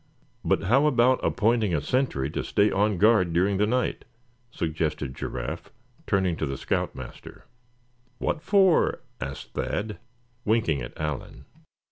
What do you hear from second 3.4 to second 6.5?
the night?" suggested Giraffe, turning to